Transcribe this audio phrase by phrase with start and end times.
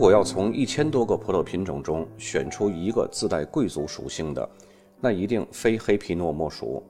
[0.00, 4.48] 如果要从一千多个葡萄品种中选出一个自带贵族属性的，
[4.98, 6.82] 那一定非黑皮诺莫属。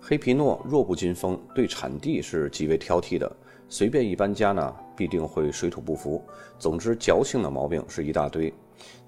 [0.00, 3.28] 黑皮诺弱不禁风，对产地是极为挑剔的，
[3.68, 6.22] 随便一搬家呢，必定会水土不服。
[6.56, 8.54] 总之，矫情的毛病是一大堆。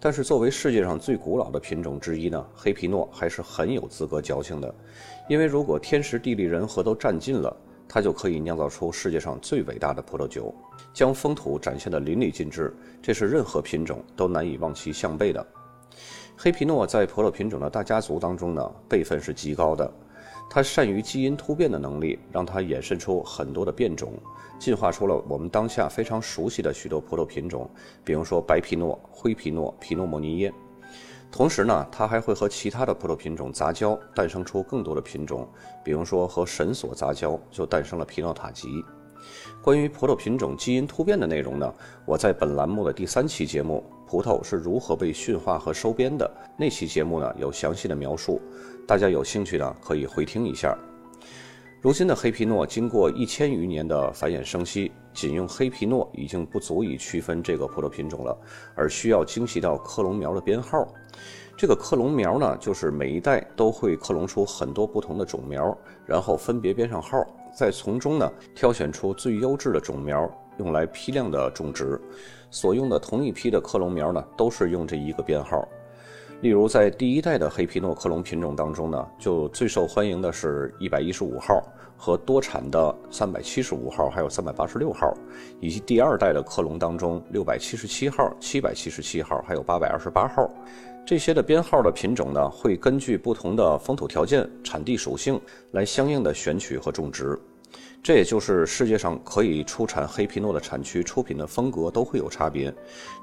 [0.01, 4.75] 但是，作为世界上最古老的品种之一呢，黑皮诺还是很有资格矫情的，
[5.29, 7.57] 因为如果天时地利人和都占尽了。
[7.89, 10.55] 它就可以酿造出世界上最伟大的葡萄酒，
[10.93, 15.47] 将风土展现得淋漓尽致，这是任何品种都难以望其项背的。
[16.37, 19.91] 黑皮诺在葡萄品种的大家族当中呢，辈分是极高的。
[20.49, 24.13] 它善于基因突变的能力，让它衍生出很多的变种，
[24.59, 27.69] 进化出了我们当下非常熟悉的许多葡萄品种，
[28.05, 30.53] 比如说白皮诺、灰皮诺、皮诺莫尼耶。
[31.37, 35.47] 同时呢，它还会和其他的葡萄品种杂交，诞生出更多的品种。
[35.85, 38.83] 比如说和神索杂交，就诞生了皮诺塔吉。
[39.61, 41.75] 关于葡萄品种基因突变的内容呢，
[42.07, 48.41] 我在本栏目的第三期节目《葡萄是如何被驯化和收编的》那期节目呢，有详细的描述。
[48.89, 50.75] 大家有兴趣呢，可以回听一下。
[51.83, 58.37] 如今的黑皮诺经过一千余年的繁衍生息，仅用黑皮诺已经不足以区分这个葡萄品种了，
[58.75, 60.89] 而需要精细到克隆苗的编号。
[61.57, 72.01] 这个克隆苗呢，就是每一代都会克隆出很多不同的种苗，然后分别编上号，再从中呢挑选出最优质的种苗，用来批量的种植。
[72.51, 75.67] 所用的同一批的克隆苗呢，都是用这一个编号。
[76.43, 81.63] 例如，在第一代的黑皮诺克隆品种当中呢，就最受欢迎的是一百一十五号
[81.97, 85.13] 和多产的三百七十五号，还有三百八十六号，
[85.61, 90.49] 以及第二代的克隆当中六百七十七号、七百七十七号，还有八百二十八号，
[91.07, 95.41] 这些的编号的品种呢，会根据不同的风土条件、产地属性
[95.71, 97.39] 来相应的选取和种植。
[98.03, 102.75] 这也就是世界上可以出产黑皮诺的产区出品的风格都会有差别，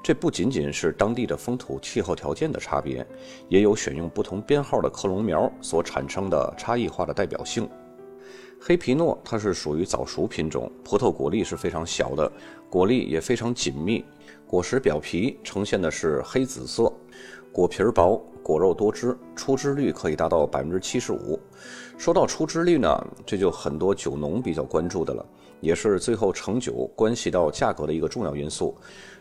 [0.02, 3.06] 这不仅仅是当地的风土气候条件的差别，
[3.50, 7.68] 也有选用不同编号的克隆苗所产生的差异化的代表性。
[8.58, 12.32] 黑皮诺它是属于早熟品种，葡萄果粒是非常小的，
[12.70, 14.02] 果粒也非常紧密，
[14.46, 16.90] 果实表皮呈现的是黑紫色，
[17.54, 18.20] 果皮薄。
[18.42, 21.40] 果肉多汁，出汁率可以达到百分之七十五。
[21.96, 25.24] 说到出汁率呢，这就很多酒农比较关注的了，
[25.60, 28.76] 也是最后成酒关系到价格的一个重要因素。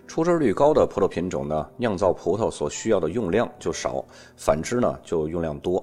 [0.08, 4.04] 出汁率高的葡萄品种呢，酿造葡萄所需要的用量就少；
[4.36, 5.82] 反之呢，就用量多。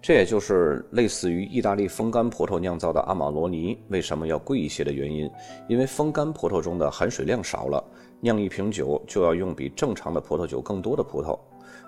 [0.00, 5.30] 这也就是类似于意大利风干葡萄酿造的阿玛罗尼为什么要贵一些的原因，
[5.68, 7.84] 因为风干葡萄中的含水量少了，
[8.24, 11.36] 酿一瓶酒就要用比正常的葡萄酒更多的葡萄。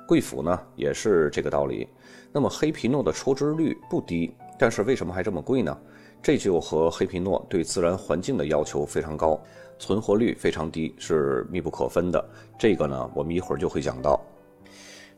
[0.06, 1.88] 贵腐呢也是这个道理。
[2.32, 5.78] 那么黑皮诺的出汁率不低，但是为什么还这么贵呢？
[6.20, 9.40] 这就和黑皮诺对自然环境的要求非常高，
[9.78, 12.22] 存活率非常低是密不可分的。
[12.58, 14.20] 这个呢，我们一会儿就会讲到。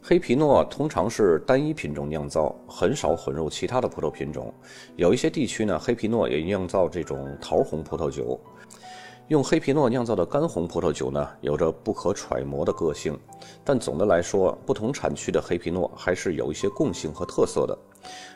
[0.02, 4.52] 黑皮诺通常是单一品种酿造，很少混入其他的葡萄品种。
[4.94, 8.38] 有一些地区呢，黑皮诺也酿造这种桃红葡萄酒。
[9.28, 13.18] 用黑皮诺酿造的干红葡萄酒呢，有着不可揣摩的个性，
[13.64, 17.76] 但总的来说，不同产区的黑皮诺还是有一些共性和特色的。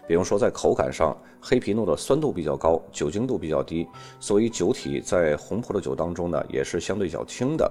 [0.08, 3.86] 比如说，在口感上，黑皮诺的酸度比较高，酒精度比较低，
[4.18, 7.70] 所以酒体在红葡萄酒当中呢，也是相对较轻的。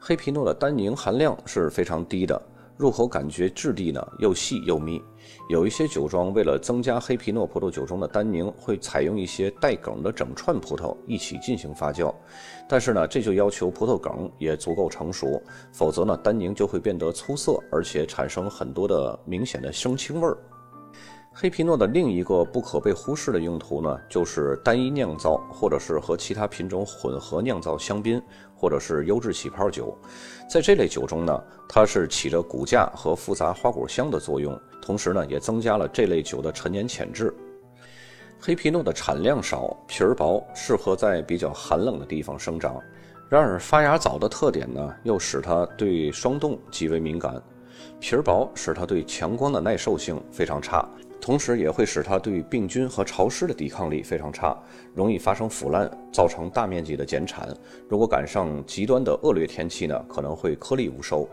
[0.00, 2.42] 黑皮诺的单宁含量是非常低的。
[2.76, 5.02] 入口感觉质地呢又细又密，
[5.48, 12.14] 有一些酒庄为了增加黑皮诺葡萄酒中的单宁，会采用一些带梗的整串葡萄一起进行发酵，
[12.68, 15.42] 但是呢，这就要求葡萄梗也足够成熟，
[15.72, 20.36] 否则呢，单宁就会变得粗涩，而且产生很多的明显的生青味儿。
[21.38, 28.18] 黑皮诺的另一个不可被忽视的用途呢，就是单一酿造，或者是和其他品种混合酿造香槟，
[28.54, 29.94] 或者是优质起泡酒。
[30.48, 37.34] 在这类酒中呢，它是起着骨架和复杂花果香的作用，同时呢，也增加了这类酒的陈年潜质。
[38.40, 42.80] 黑皮诺的产量少，皮儿薄，适合在比较寒冷的地方生长。
[43.28, 47.42] 然而发芽早的特点呢，又使它对霜冻极为敏感。
[48.00, 50.88] 皮儿薄使它对强光的耐受性非常差。
[51.26, 54.56] 同时也会使它对病菌和潮湿的抵抗力非常差，
[54.94, 57.48] 容易发生腐烂，造成大面积的减产。
[57.88, 61.28] 如果赶上极端的恶劣天气呢，可能会颗粒无收。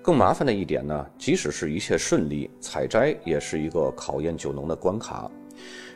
[0.00, 5.30] 更麻烦的一点呢，即使是一切顺利，采摘也是一个考验酒农的关卡。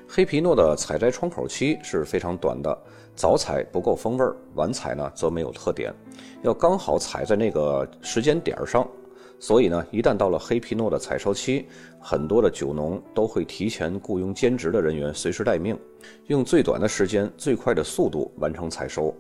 [0.07, 2.79] 黑皮诺的采摘窗口期是非常短的，
[3.17, 5.91] 早采不够风味儿，晚采呢则没有特点，
[6.43, 8.87] 要刚好采在那个时间点上。
[9.43, 11.67] 所以呢，一旦到了黑皮诺的采收期，
[11.99, 15.77] 很多的酒农都会提前雇佣兼职的人员，随时待命，
[16.29, 19.13] 用最短的时间、最快的速度完成采收。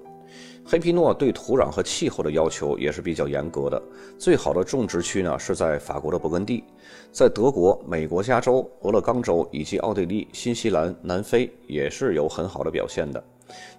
[0.64, 3.82] 黑皮诺对土壤和气候的要求也是比较严格的。
[4.16, 6.62] 最好的种植区呢是在法国的勃艮第，
[7.10, 13.20] 在德国、美国加州、俄勒冈州以及奥地利、新西兰、南非也是有很好的表现的。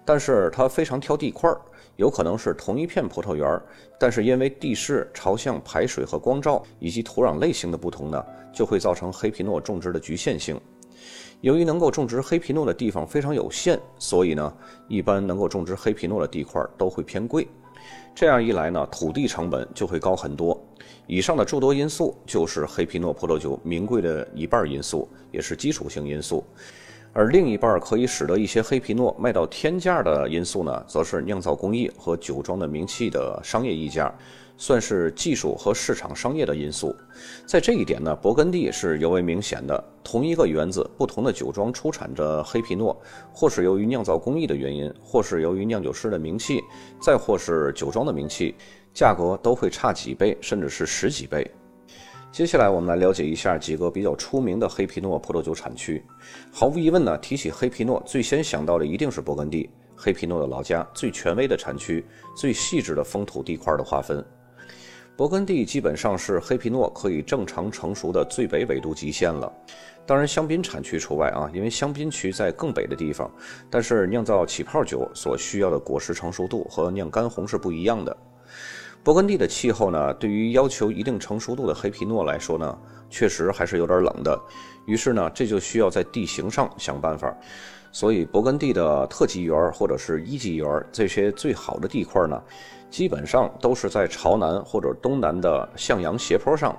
[0.04, 1.58] 但是它非常挑地块儿，
[1.96, 3.60] 有可能是同一片葡萄园，
[3.98, 10.60] 但是因为地势、朝向、排水和光照以及土壤类型的不同呢，就会造成黑皮诺种植的局限性。
[11.40, 14.52] 由于能够种植黑皮诺的地方非常有限，所以呢，
[14.88, 17.46] 一般能够种植黑皮诺的地块都会偏贵。
[18.14, 20.58] 这样一来呢，土地成本就会高很多。
[21.06, 26.42] 以上的诸多因素就是黑皮诺葡萄酒名贵的一半因素，也是基础性因素。
[27.14, 34.12] 而另一半可以使得一些黑皮诺卖到天价的因素呢，则是酿造工艺和酒庄的名气的商业溢价，
[34.56, 36.94] 算是技术和市场商业的因素。
[37.46, 39.82] 在这一点呢，勃艮第是尤为明显的。
[40.02, 43.00] 同一个园子，不同的酒庄出产着黑皮诺，
[43.32, 46.60] 或是由于酿造工艺的原因，或是由于酿酒师的名气，
[47.00, 48.56] 再或是酒庄的名气，
[48.92, 51.48] 价格都会差几倍，甚至是十几倍。
[52.34, 56.04] 接下来我们来了解一下几个比较出名的黑皮诺葡萄酒产区。
[56.50, 62.04] 毫无疑问呢，提起黑皮诺，最先想到的一定是勃艮第，黑皮诺的老家，最权威的产区，
[62.36, 64.18] 最细致的风土地块的划分。
[65.16, 69.52] 勃艮第基本上是黑皮诺可以正常成熟的最北纬度极限了，
[70.04, 73.30] 当然香槟产区除外啊，因为香槟区在更北的地方，
[73.70, 78.16] 但是酿造起泡酒所需要的果实成熟度和酿干红是不一样的。
[79.04, 82.78] 勃艮第的气候呢，对于要求一定成熟度的黑皮诺来说呢，
[83.10, 84.40] 确实还是有点冷的。
[84.86, 87.36] 于是呢，这就需要在地形上想办法。
[87.92, 92.42] 所以，勃艮第的特级园或者是一级园这些最好的地块呢，
[92.90, 96.74] 基本上都是在朝南或者东南的向阳斜坡上，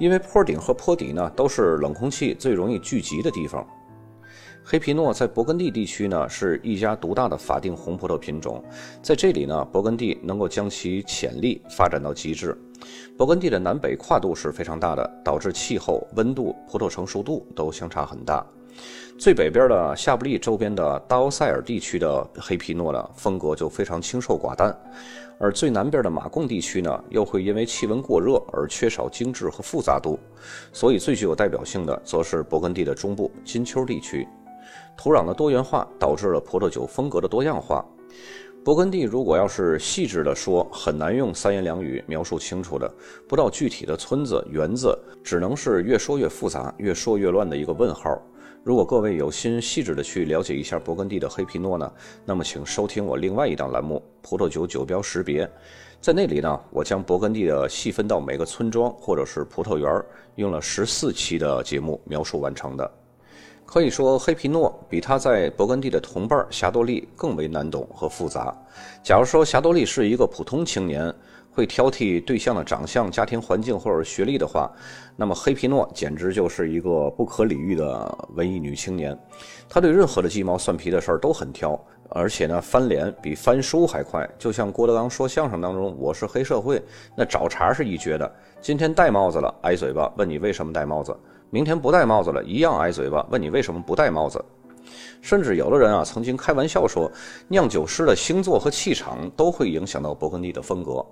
[0.00, 3.64] 因为坡顶和坡底呢都是冷空气最容易聚集的地方。
[4.66, 8.64] 黑皮诺在勃艮第地区呢是一家独大的法定红葡萄品种，
[9.02, 12.58] 在这里呢，勃艮第能够将其潜力发展到极致。
[13.18, 18.44] 勃艮第的南北跨度是非常大的，导致气候、温度、葡萄成熟度都相差很大。
[19.18, 24.74] 最北边的夏布利周边的大欧塞尔地区的黑皮诺呢，风格就非常清瘦寡淡，
[25.38, 30.18] 而最南边的马贡地区呢，又会因为气温过热而缺少精致和复杂度，
[30.72, 34.26] 所以最具有代表性的则是勃艮第的中部金丘地区。
[34.96, 37.84] 土壤的多元化导致了葡萄酒风格的多样化。
[38.64, 42.90] 勃艮第如果要是细致的说，很难用三言两语描述清楚的，
[43.28, 48.18] 不到具体的村子园子，只能是越说越复杂，越说越乱的一个问号。
[48.62, 51.92] 如果各位有心细致的去了解一下勃艮第的黑皮诺呢，
[52.24, 55.44] 那么请收听我另外一档栏目《葡萄酒酒标识别》，
[56.00, 60.02] 在那里呢，我将勃艮第的细分到每个村庄或者是葡萄园，
[60.36, 62.90] 用了十四期的节目描述完成的。
[63.66, 68.54] 可以说，黑皮诺比他在勃艮第的同伴霞多丽更为难懂和复杂。
[69.02, 71.12] 假如说霞多丽是一个普通青年，
[71.50, 74.70] 会挑剔对象的长相、家庭环境或者学历的话，
[75.16, 79.16] 那么黑皮诺简直就是一个不可理喻的文艺女青年。
[79.68, 81.78] 她对任何的鸡毛蒜皮的事儿都很挑，
[82.10, 84.28] 而且呢，翻脸比翻书还快。
[84.38, 86.80] 就像郭德纲说相声当中，我是黑社会，
[87.16, 88.32] 那找茬是一绝的。
[88.60, 91.16] 今天戴帽子了，挨嘴巴，问你为什么戴帽子。
[91.54, 93.24] 明天不戴帽子了，一样挨嘴巴。
[93.30, 94.44] 问你为什么不戴帽子？
[95.22, 97.08] 甚至有的人啊，曾经开玩笑说，
[97.46, 101.06] 酿酒师的星座和气场都会影响到勃艮第的风格。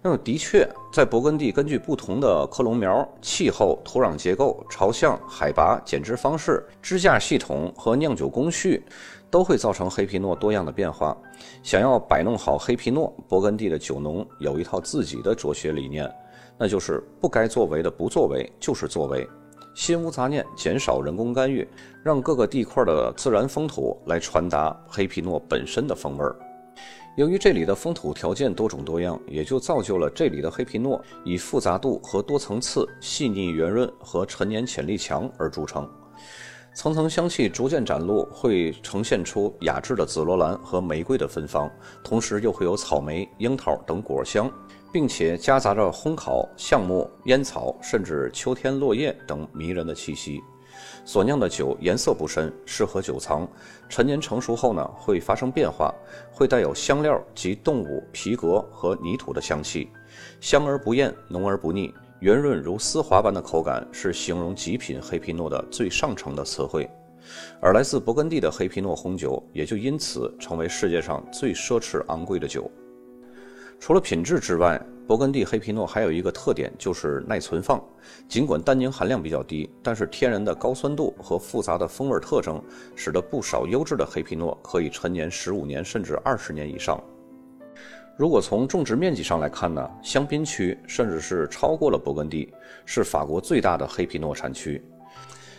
[0.00, 8.82] 那么，的确，在勃艮第，根据不同的克隆苗、气候、土壤结构、朝向、海拔、剪枝方式、支架系统和酿酒工序，
[9.30, 11.14] 都会造成黑皮诺多样的变化。
[11.62, 16.10] 想要摆弄好黑皮诺，勃艮第的酒农有一套自己的哲学理念，
[16.56, 19.28] 那就是不该作为的不作为，就是作为。
[19.74, 21.66] 心无杂念，减少人工干预，
[22.02, 26.36] 让各个地块的自然风土来传达黑皮诺本身的风味儿。
[27.16, 35.88] 由于这里的风土条件多种多样，也就造就了这里的黑皮诺以复杂度和多层次、细腻圆润和陈年潜力强而著称。
[36.74, 41.70] 层层香气逐渐展露，会呈现出雅致的紫罗兰和玫瑰的芬芳，
[42.02, 44.50] 同时又会有草莓、樱桃等果香。
[44.94, 50.40] 并且夹杂着烘烤、橡木、烟草，甚至秋天落叶等迷人的气息。
[51.04, 53.44] 所酿的酒颜色不深，适合久藏。
[53.88, 55.92] 陈年成熟后呢，会发生变化，
[56.30, 59.88] 会带有香料及动物皮革和泥土的香气，
[60.40, 66.88] 香而不艳，浓而不腻，圆润如丝滑般的口感，是形容极品黑皮诺的最上乘的词汇。
[67.60, 72.70] 而来自勃艮第的黑皮诺红酒，也就因此成为世界上最奢侈昂贵的酒。
[73.78, 77.82] 除了品质之外，勃艮第黑皮诺还有一个特点，就是耐存放。
[78.26, 82.62] 尽管单宁含量比较低，但是天然的高酸度和复杂的风味特征，
[82.96, 86.98] 使得不少优质的黑皮诺可以陈年十五年甚至二十年以上。
[88.16, 92.50] 如果从种植面积上来看呢，香槟区甚至是超过了勃艮第，
[92.86, 94.82] 是法国最大的黑皮诺产区。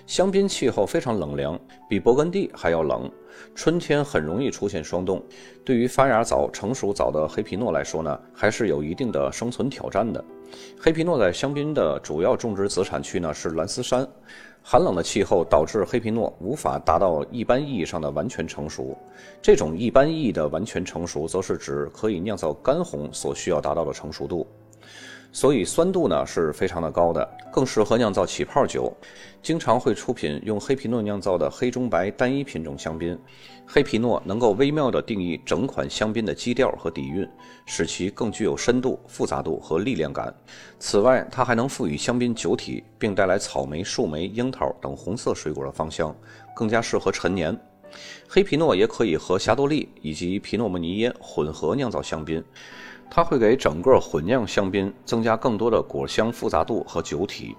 [0.05, 1.59] 香槟气候非常冷凉，
[1.89, 3.09] 比勃艮第还要冷，
[3.55, 5.21] 春天很容易出现霜冻。
[5.63, 10.24] 对于发芽早、成熟早的黑皮诺来说呢，还是有一定的生存挑战的。
[10.79, 14.07] 黑皮诺在香槟的主要种植子产区呢是蓝斯山。
[14.67, 18.97] 寒冷的气候导致黑皮诺无法达到一般意义上的完全成熟。
[19.41, 24.45] 这种一般意义的完全成熟，则是指可以酿造干红所需要达到的成熟度。
[25.36, 28.89] 所以酸度呢是非常的高的，更适合酿造起泡酒。
[29.44, 33.20] 经常会出品用黑皮诺酿造的黑中白单一品种香槟。
[33.68, 37.27] 黑皮诺能够微妙地定义整款香槟的基调和底蕴，
[37.65, 40.34] 使其更具有深度、复杂度和力量感。
[40.80, 46.15] 此外，它还能赋予香槟酒体，并带来草莓、树莓、樱桃等红色水果的芳香，
[46.56, 47.60] 更加适合陈年。
[48.25, 52.42] 黑皮诺也可以和霞多丽以及皮诺莫尼耶混合酿造香槟。
[53.09, 57.55] 它会给整个混酿香槟增加更多的果香复杂度和酒体。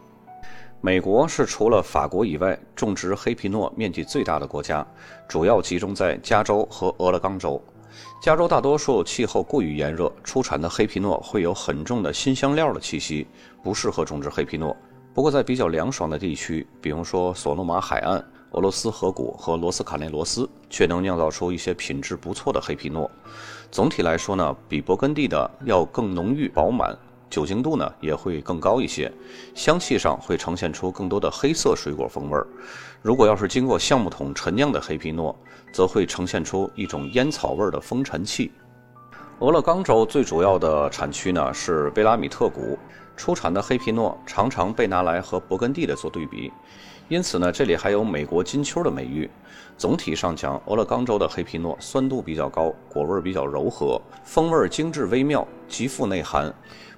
[0.80, 4.86] 美国是除了法国以外种植黑皮诺面积最大的国家，
[5.26, 7.60] 主要集中在加州和俄勒冈州。
[8.20, 13.26] 加州大多数气候过于炎热，出产的黑皮诺会有很重的新香料的气息，
[13.62, 14.76] 不适合种植黑皮诺。
[15.14, 18.22] 不过在比较凉爽的地区，比如说索诺马海岸。
[18.52, 23.10] 俄罗斯河谷和罗斯卡内罗斯却能酿造出一些品质不错的黑皮诺。
[23.70, 26.96] 总体来说呢，比勃艮第的要更浓郁饱满，
[27.28, 29.12] 酒精度呢也会更高一些，
[29.54, 32.46] 香气上会呈现出更多的黑色水果风味儿。
[33.02, 35.36] 如果要是经过橡木桶陈酿的黑皮诺，
[35.72, 38.50] 则会呈现出一种烟草味儿的风尘气。
[39.40, 42.78] 俄勒冈州最主要的产区呢是贝拉米特谷，
[43.16, 46.50] 出产的黑皮诺常常被拿来和勃艮第的做对比。
[47.08, 49.30] 因此呢，这里还有美国金秋的美誉。
[49.78, 56.52] 总体上讲，俄勒冈州的黑皮诺酸度比较高，果味比较柔和，风味精致微妙，极富内涵，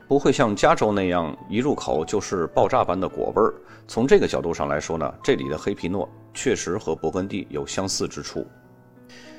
[0.06, 3.52] 不会像加州那样一入口就是爆炸般的果味儿。
[3.86, 8.46] 从这个角度上来说呢，这里的黑皮诺确实和勃艮第有相似之处。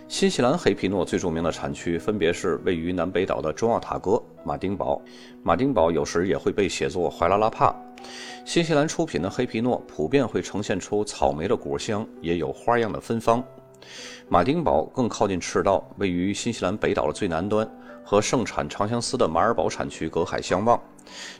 [0.07, 5.01] 新西兰黑皮诺最著名的产区分别是位于南北岛的中奥塔哥、马丁堡。
[5.43, 7.75] 马丁堡有时也会被写作怀拉拉帕。
[8.45, 13.43] 新西兰出品的黑皮诺普遍会呈现出草莓的果香，也有花样的芬芳。
[14.27, 17.69] 马丁堡更靠近赤道，位于新西兰北岛的最南端，
[18.03, 20.79] 和盛产长相思的马尔堡产区隔海相望。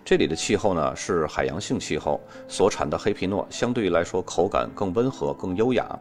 [0.04, 6.00] 这里的气候呢是海洋性气候，所产的黑皮诺相对来说口感更温和、更优雅。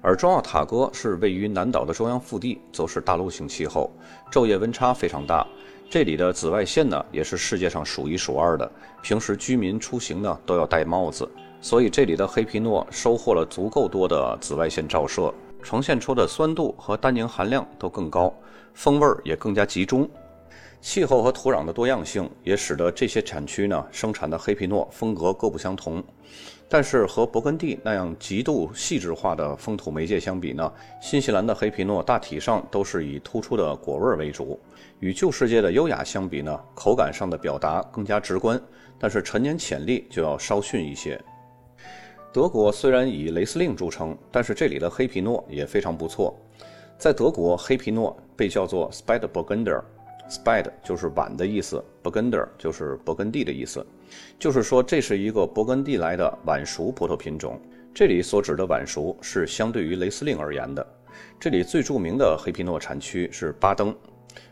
[0.00, 3.90] 而中奥塔哥是位于南岛的中央腹地，则是大陆性气候，
[4.30, 5.44] 昼夜温差非常大。
[5.90, 8.70] 这里的紫外线呢，也是世界上数一数二的。
[9.00, 11.26] 平时居民出行呢，都要戴帽子，
[11.62, 18.30] 所以这里的黑皮诺收获了足够多的紫外线照射，呈现出的酸度和单宁含量都更高，
[18.74, 20.06] 风味儿也更加集中。
[20.82, 26.04] 气候和土壤的多样性也使得这些产区呢生产的黑皮诺风格各不相同。
[26.68, 34.60] 但是和勃艮第那样极度细致化的风土媒介相比呢，新西兰的黑皮诺大体上都是以突出的果味为主。
[35.00, 38.60] 与旧世界的优雅相比呢，口感上的表达更加直观，
[38.98, 41.20] 但是陈年潜力就要稍逊一些。
[42.32, 46.38] 德国虽然以雷司令著称，但是这里的黑皮诺也非常不错。
[46.98, 49.82] 在德国，黑皮诺被叫做 Spätburgunder。
[50.28, 53.86] Spade 就是晚的意思，Burgunder 就是勃艮第的意思，
[54.38, 57.58] 就是说这是一个勃艮第来的晚熟葡萄品种。
[57.94, 60.86] 这里所指的晚熟是相对于雷司令而言的。
[61.40, 63.96] 这里最著名的黑皮诺产区是巴登，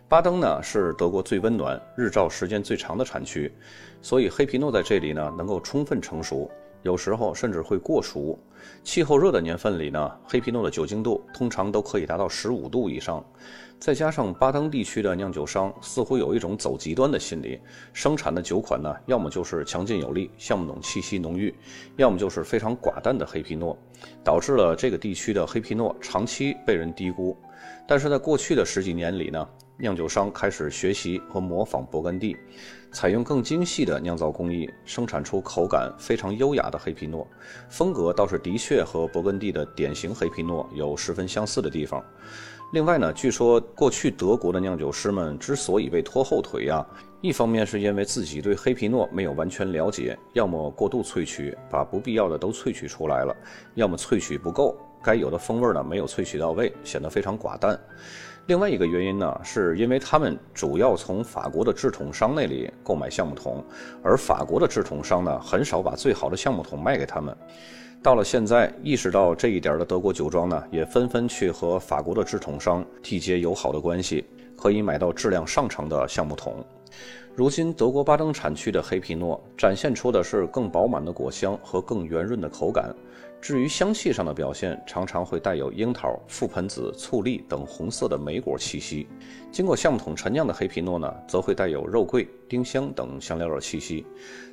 [0.08, 3.52] 巴登呢是德国最温暖、日照时间最长的产区，
[4.00, 6.48] 所以黑皮诺在这里呢能够充分成熟。
[6.82, 8.38] 有时候甚至会过熟。
[8.84, 13.24] 气候热的年份里呢，黑皮诺的酒精度通常都可以达到十五度以上。
[13.80, 17.58] 再加上巴登地区的酿酒商似乎有一种走极端的心理，
[17.92, 21.52] 生产的酒款呢，要么就是强劲有力、橡木桶气息浓郁，
[21.96, 23.76] 要么就是非常寡淡的黑皮诺，
[24.22, 27.36] 导致了这个地区的黑皮诺长期被人低估。
[27.88, 29.48] 但是在过去的十几年里呢，
[29.78, 32.36] 酿酒商开始学习和模仿勃艮第。
[32.92, 37.26] 采用更精细的酿造工艺，生产出口感非常优雅的黑皮诺，
[37.68, 42.02] 风格倒是的确和勃艮第的典型黑皮诺有十分相似的地方。
[42.72, 46.84] 另外呢，据说过去德国的酿酒师们之所以被拖后腿呀，
[47.20, 53.36] 一方面是因为自己对黑皮诺没有完全了解，要么过度萃取，把不必要的都萃取出来了，
[53.74, 57.78] 要么萃取不够，该有的风味呢没有萃取到位，显得非常寡淡。
[58.46, 63.62] 另外一个原因呢，是因为他们主要从法国的制桶商那里购买橡木桶，
[64.04, 67.36] 而法国的制桶商呢，很少把最好的橡木桶卖给他们。
[68.00, 74.24] 到了现在，意识到这一点的德国酒庄呢，也纷纷去和法国的制桶商缔结友好的关系，
[74.56, 76.64] 可以买到质量上乘的橡木桶。
[77.34, 82.94] 如今德国巴登产区的黑皮诺展现出的是更饱满的果香和更圆润的口感。
[83.40, 89.06] 至于香气上的表现，常常会带有樱桃、覆盆子、醋栗等红色的莓果气息。
[89.52, 94.04] 经过橡木桶陈酿的黑皮诺呢，则会带有肉桂、丁香等香料的气息。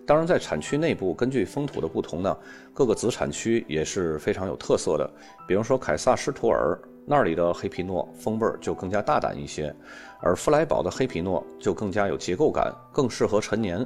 [0.06, 2.38] 当然，在产区内部，根据风土的不同呢，
[2.74, 5.10] 各个子产区也是非常有特色的。
[5.48, 9.74] 比如说凯撒施图尔那里的黑皮诺风味就更加大胆一些，
[10.22, 13.86] 而弗莱堡的黑皮诺就更加有结构感，更适合陈年。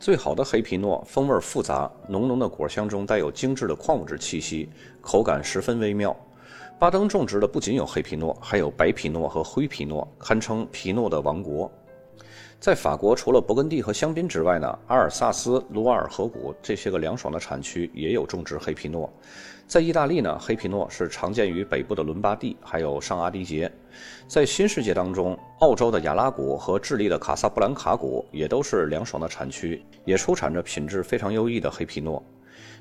[0.00, 4.66] 最好的黑皮诺风味复杂，浓浓的果香中带有精致的矿物质气息，
[5.02, 6.16] 口感十分微妙。
[6.78, 11.70] 巴登种植的不仅有黑皮诺，还有白皮诺和灰皮诺，堪称皮诺的王国。
[12.58, 19.10] 在法国，除了勃艮第和香槟之外呢，阿尔萨斯、卢瓦尔河谷这些个凉爽的产区也有种植黑皮诺。
[19.66, 23.70] 在意大利呢，黑皮诺是常见于北部的伦巴第，还有上阿迪杰。
[24.26, 32.22] 在新世界当中，澳洲的亚拉谷和智利的卡萨布兰卡谷也都是凉爽的产区，也出产着品质非常优异的黑皮诺。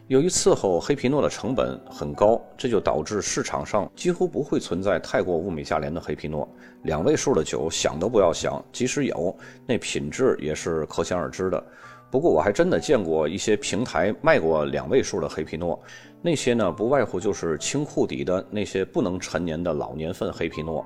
[0.09, 6.49] 由于伺候黑皮诺的成本很高，这就导致市场上几乎不会存在太过物美价廉的黑皮诺。
[6.81, 9.37] 两位数的酒想都不要想，即使有，
[9.67, 11.63] 那品质也是可想而知的。
[12.09, 15.79] 不过我还真的见过一些平台卖过两位数的黑皮诺。
[16.23, 20.83] 那些呢，不外乎就是清库底的那些不能陈年的老年份黑皮诺。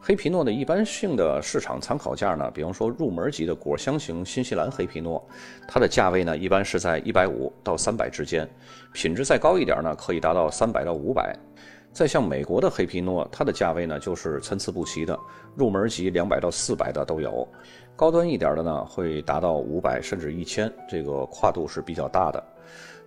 [0.00, 5.22] 黑皮诺的一般性的市场参考价呢，比方说入门级的果香型新西兰黑皮诺，
[5.68, 8.48] 它的价位呢一般是在一百五到三百之间，
[8.92, 11.36] 品质再高一点呢，可以达到三百到五百。
[11.92, 15.18] 再像美国的黑皮诺，它的价位呢就是参差不齐的，
[15.56, 17.46] 入门级两百到四百的都有，
[17.96, 22.42] 高端一点的呢会达到五百甚至一千，这个跨度是比较大的。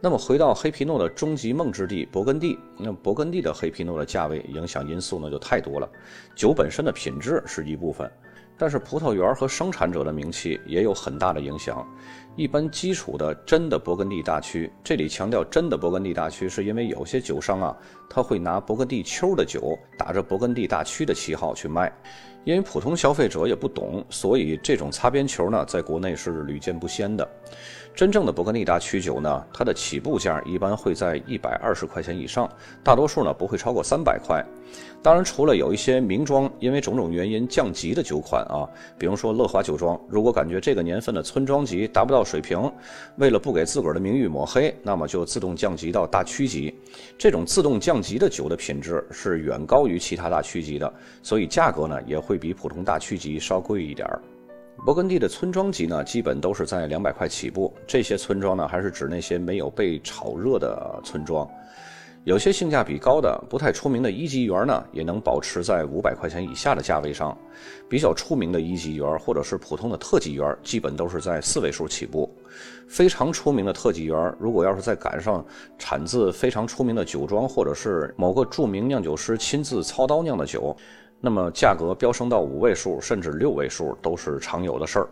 [0.05, 5.89] 那么回到黑皮诺的终极梦之地勃艮第，那勃艮第的黑皮诺的价位影响因素呢就太多了，
[6.35, 8.11] 酒本身的品质是一部分。
[8.57, 11.87] 但是葡萄园和生产者的名气也有很大的影响。
[12.35, 17.77] 一般基础的真的勃艮第大区，这里强调真的勃艮第大区，是因为有些酒商啊，
[18.09, 21.91] 他会拿勃艮第丘的酒打着勃艮第大区的旗号去卖。
[22.43, 27.25] 因为普通消费者也不懂，所以这种擦边球呢，在国内是屡见不鲜的。
[27.95, 32.49] 真正的勃艮第大曲酒呢，它的起步价一般会在一百二十块钱以上，
[32.83, 34.43] 大多数呢不会超过三百块。
[35.03, 38.65] 当然，除了有一些名庄因为种种原因降级的酒款啊，
[38.97, 42.71] 比如说乐华酒庄，如果感觉这个年份的村庄级达不到水平，
[43.17, 46.73] 为了不给自个儿的名誉抹黑，那么就自动降级到大区级。
[47.15, 54.19] 这种自动降级的酒的品质是远高于其他大区级的，所以价格呢也会比普通大区级稍贵一点儿。
[54.77, 57.73] 勃艮第的村庄级呢，基本都是在两百块起步。
[57.87, 61.49] 这些村庄呢，还是指那些没有被炒热的村庄。
[62.25, 67.37] 有些性价比高的、不太出名的一级园呢，也能保持在五百块钱以下的价位上。
[67.89, 72.29] 比较出名的一级园或者是普通的特级园，基本都是在四位数起步。
[72.87, 75.45] 非常出名的特级园，如果要是再赶上
[75.77, 80.75] 产自非常出名的酒庄，或者是某个著名酿酒师亲自操刀酿的酒。
[81.25, 85.07] 那么价格飙升到五位数甚至六位数都是常有的事儿。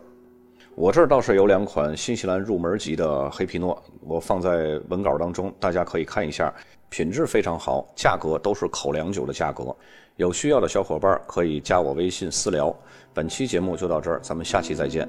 [0.74, 6.52] 我这儿倒是有两款新西兰入门级的黑皮诺，我放在文稿当中，大家可以看一下，
[6.90, 9.74] 品质非常好，价格都是口粮酒的价格。
[10.16, 12.74] 有需要的小伙伴可以加我微信私聊。
[13.14, 15.08] 本期节目就到这儿，咱们下期再见。